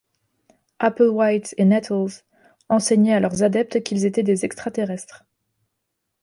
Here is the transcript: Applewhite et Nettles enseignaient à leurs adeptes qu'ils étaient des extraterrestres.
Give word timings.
Applewhite 0.79 1.53
et 1.59 1.65
Nettles 1.65 2.23
enseignaient 2.69 3.13
à 3.13 3.19
leurs 3.19 3.43
adeptes 3.43 3.83
qu'ils 3.83 4.03
étaient 4.07 4.23
des 4.23 4.45
extraterrestres. 4.45 5.25